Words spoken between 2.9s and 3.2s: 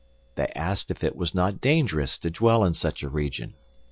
a